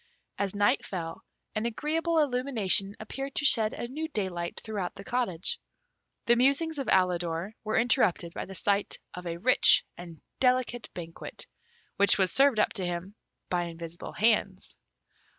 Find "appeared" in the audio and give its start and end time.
2.99-3.35